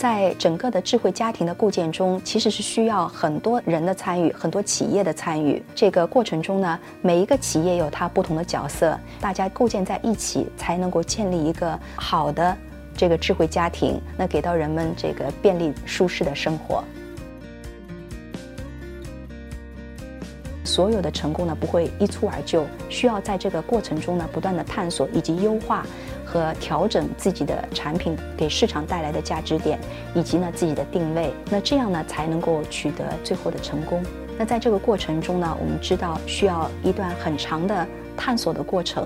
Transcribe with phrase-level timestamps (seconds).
[0.00, 5.62] 在整个的智慧家庭的构建中，其实是需要很多人的参与，很多企业的参与。
[5.74, 12.56] 这个过程中呢，每一个企业有它不同的角色，大家构建在一起，才能够建立一个好的
[12.96, 16.82] 这个智慧家庭，那给到人们这个便利舒适的生活。
[20.70, 25.84] 所有的成功呢，不会一蹴而就，需要在这个过程中呢，不断的探索以及优化
[26.24, 29.80] 和调整自己的产品给市场带来的价值点，
[30.14, 31.34] 以及呢自己的定位。
[31.50, 34.00] 那这样呢，才能够取得最后的成功。
[34.38, 37.84] 那在这个过程中呢，我们知道需要一段很长的
[38.16, 39.04] 探索的过程。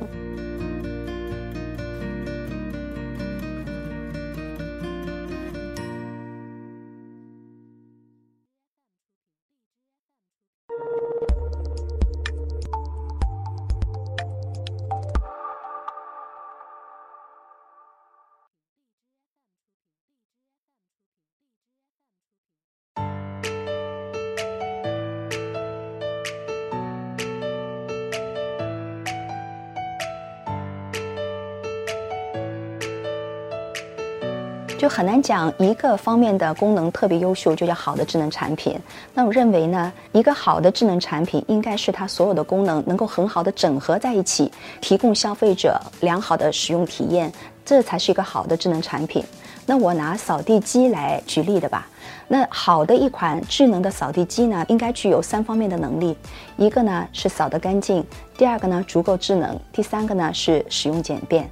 [34.85, 38.79] 就很难讲一个方面的功能特别优秀就叫好的智能产品。
[39.15, 47.33] 那我认为呢，一个好的智能产品应该是它所有的功能能够很好的整合在一起，提供消费者良好的使用体验，
[47.65, 49.25] 这才是一个好的智能产品。
[49.65, 51.89] 那我拿扫地机来举例的吧。
[52.29, 56.15] 那好的一款智能的扫地机呢，应该具有三方面的能力：
[56.59, 58.05] 一个呢是扫得干净，
[58.37, 61.51] 第二个呢足够智能，第三个呢是使用简便。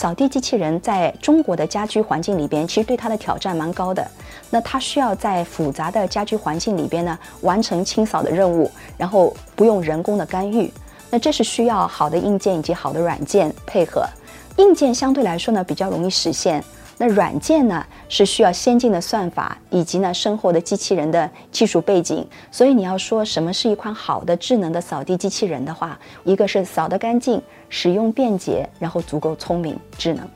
[0.00, 4.02] 扫地机器人在中国的家居环境里边，其实对它的挑战蛮高的。
[4.48, 10.72] 那它需要在复杂的家居环境里边呢，完成清扫的任务，然后不用人工的干预。
[11.10, 14.02] 那这是需要好的硬件以及好的软件配合。
[14.56, 16.64] 硬件相对来说呢，比较容易实现。
[17.02, 27.40] 那软件呢是需要先进的算法以及呢深厚的机器人的技术背景，所以你要说什么是一款好的智能的扫地机器人的话，一个是扫得干净、
[27.70, 30.28] 使用便捷，然后足够聪明、智能。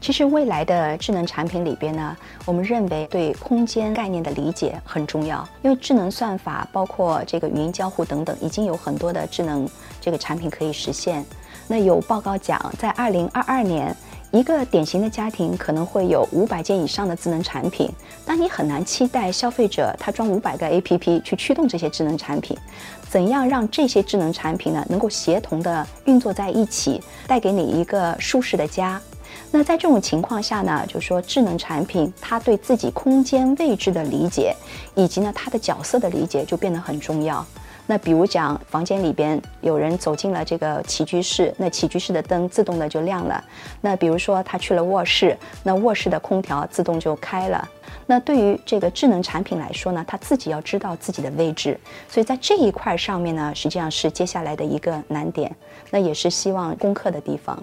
[0.00, 9.66] 其实未来的智能产品里边呢，我们认为对空间概念的理解很重要，因为智能算法包括这个语音交互等等，已经有很多的智能
[10.04, 11.24] 这个产品可以实现。
[11.66, 13.96] 那有报告讲，在二零二二年，
[14.32, 17.90] 一个典型的家庭可能会有五百件以上的智能产品，
[18.26, 22.54] 但你很难期待消费者他装五百个 APP 去驱动这些智能产品。
[23.08, 29.00] 怎样让这些智能产品呢能够协同的运作在一起，带给你一个舒适的家？
[29.50, 34.54] 那在这种情况下呢，就是说智能产品它对自己空间位置的理解，
[34.94, 37.44] 以及呢它的角色的理解就变得很重要。
[37.86, 43.42] 那比如讲，房间里边有人走进了这个起居室，那起居室的灯自动的就亮了。
[43.80, 47.68] 那比如说他去了卧室，那卧室的空调自动就开了。
[48.06, 51.78] 那对于这个智能产品来说呢，它自己要知道自己的位置，
[52.08, 55.54] 所以在这一块上面呢，实际上是接下来的一个难点，
[55.90, 57.62] 那也是希望攻克的地方。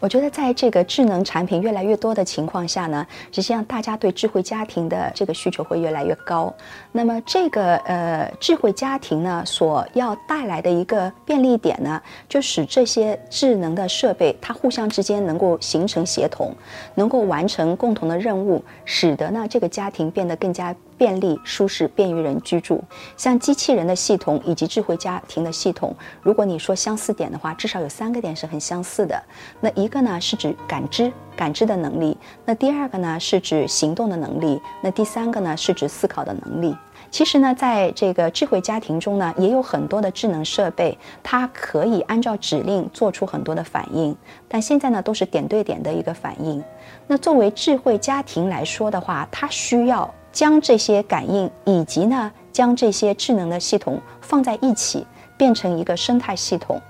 [0.00, 6.54] 我觉得，在这个智能产品越来越多的情况下呢，实际上大家对智慧家庭的这个需求会越来越高。
[6.92, 16.54] 那么，这个呃智慧家庭呢，所要带来的一个便利点呢，就使这些智能的设备它互相之间能够形成协同，
[16.94, 20.74] 能够完成共同的任务，使得呢这个家庭变得更加。
[20.98, 22.82] 便利、舒适、便于人居住。
[23.16, 29.22] 像机器人的系统以及智慧家庭的系统，如果你说相似点的话，至少有三个点是很相似的。
[29.60, 36.76] 那一个呢是指感知、感知的能力；那第二个呢是指行动的能力；那第三个呢是指思考的能力。
[37.10, 44.16] 其实呢，在这个智慧家庭中呢，也有很多的智能设备，它可以按照指令做出很多的反应。
[44.46, 46.62] 但现在呢，都是点对点的一个反应。
[47.06, 50.08] 那作为智慧家庭来说的话，它需要。
[50.30, 55.04] 将这些感应以及呢，将这些智能的系统放在一起，
[55.38, 56.80] 变成一个生态系统。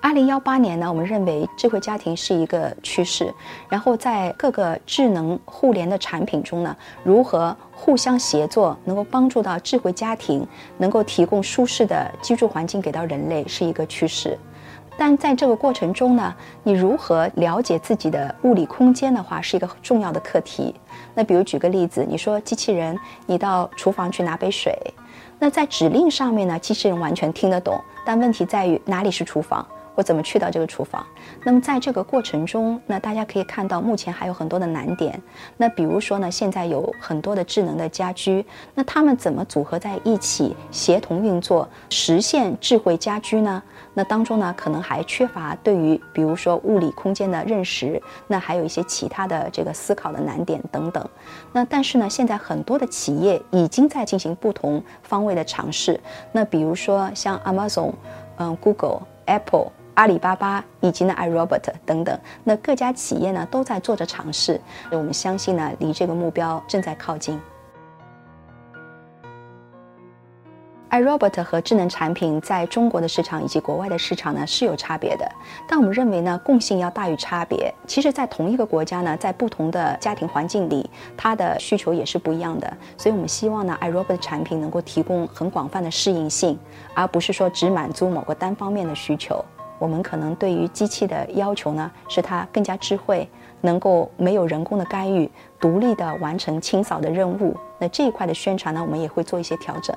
[0.00, 3.34] 二零幺八年呢，我们认为智慧家庭是一个趋势，
[3.68, 10.46] 然后在各个智能互联的产品中呢，如何互相协作，能够帮助到智慧家庭，
[10.76, 14.38] 能够提供舒适的居住环境给到人类，是一个趋势。
[14.96, 20.72] 但在这个过程中呢，你如何了解自己的物理空间的话，是一个重要的课题。
[21.12, 22.96] 那比如举个例子，你说机器人，
[23.26, 24.76] 你到厨房去拿杯水，
[25.40, 29.66] 那在指令上面呢，机器人完全听得懂，但问题在于哪里是厨房？
[29.98, 31.04] 我怎么去到这个厨房？
[31.42, 35.20] 那么在这个过程中，那大家可以看到，目前还有很多的难点。
[35.56, 38.46] 那比如说呢，现在有很多的智能的家居，
[38.76, 43.60] 那它们怎么组合在一起，协同运作，实现智慧家居呢？
[43.92, 51.04] 那当中呢，可能还缺乏对于比如说物理空间的认识，那还有一些其他的这个思考的难点等等。
[51.52, 55.98] 那但是呢，现在很多的企业已经在进行不同方位的尝试。
[56.30, 57.92] 那比如说像 Amazon、
[58.36, 59.72] 嗯 Google、Apple。
[59.98, 64.60] 阿里巴巴以及呢，iRobot 等等，那各家企业呢都在做着尝试。
[64.92, 67.36] 我们相信呢，离这个目标正在靠近。
[70.90, 75.28] iRobot 和智能产品在中国的市场以及国外的市场呢是有差别的，
[75.66, 77.74] 但我们认为呢，共性要大于差别。
[77.84, 82.72] 其实，在同一个国家呢，在不同的家庭环境里，它的需求也是不一样的。
[82.96, 86.56] 所以我们希望呢，iRobot 的产品能够提供很广泛的适应性，
[86.94, 89.44] 而不是说只满足某个单方面的需求。
[89.78, 93.28] 我们可能对于机器的要求呢，是它更加智慧，
[93.60, 95.30] 能够没有人工的干预，
[95.60, 97.56] 独立的完成清扫的任务。
[97.78, 99.96] 那这一块的宣传呢，我们也会做一些调整。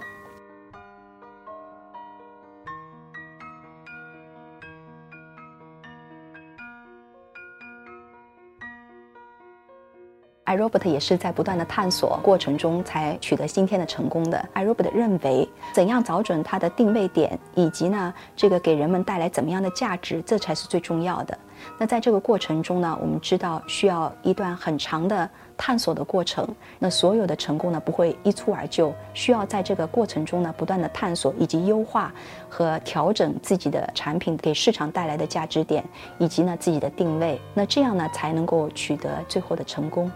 [10.52, 14.44] iRobot 也是在不断的探索过程中才取得今天的成功的。
[14.54, 21.38] iRobot 认为，怎样找准它的定位点，以及呢，这个给人们带来怎么样的价值，这才是最重要的。
[21.78, 26.46] 那在这个过程中呢，我们知道需要一段很长的探索的过程。
[26.80, 32.12] 那所有的成功呢，不会一蹴而就，需要在这个过程中呢，不断的探索以及优化
[32.50, 35.82] 和调整自己的产品给市场带来的价值点，
[36.18, 37.40] 以及呢自己的定位。
[37.54, 40.12] 那这样呢，才能够取得最后的成功。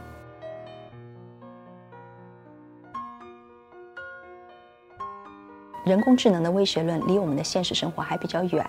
[5.86, 8.66] 人工智能的威胁论离我们的现实生活还比较远。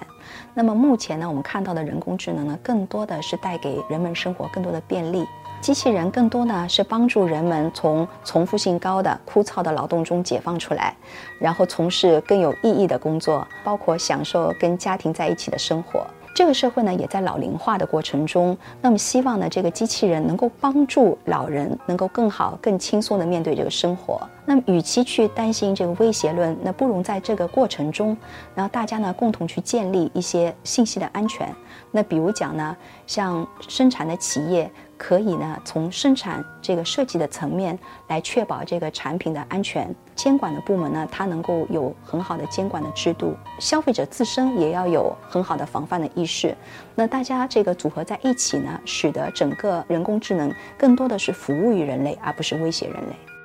[0.53, 5.27] 那么目前呢，我们看到的人工智能呢，更多的是带给人们生活更多的便利。
[5.63, 10.95] 机器人更多呢是帮助人们从重复性高的枯燥的劳动中解放出来，
[11.39, 16.07] 然后从事更有意义的工作，包括享受跟家庭在一起的生活。
[16.35, 18.57] 这个社会呢，也在老龄化的过程中。
[18.83, 24.21] 那么，希望呢，这个机器人能够帮助老人，能够更好、更轻松地面对这个生活。
[24.47, 28.17] 那么，与其去担心这个威胁论，那不如在这个过程中，
[28.55, 31.53] 然后大家呢，共同去建立一些信息的安全。
[31.91, 32.77] 那比如讲呢，
[33.07, 34.71] 像生产的企业。
[34.99, 37.79] 可以呢，从生产这个设计的层面
[38.09, 39.95] 来确保这个产品的安全。
[40.15, 43.37] 监管的部门呢，它能够有很好的监管的制度。
[43.59, 46.57] 消费者自身也要有很好的防范的意识。
[46.95, 53.36] 那大家这个组合在一起呢，使得整个人工智能更多的是服务于人类，而不是威胁人类。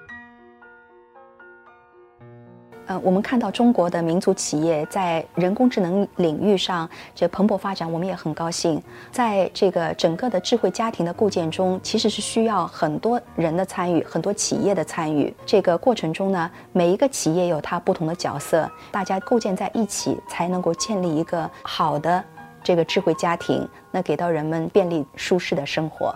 [2.91, 8.83] 呃，我们看到中国的民族企业在人工智能领域上这蓬勃发展，我们也很高兴。
[9.13, 15.33] 在这个整个的智慧家庭的构建中，其实是需要很多人的参与，很多企业的参与。
[15.45, 22.21] 这个过程中呢，每一个企业有它不同的角色，大家构建在一起，才能够建立一个好的
[22.61, 26.13] 这个智慧家庭，那给到人们便利舒适的生活。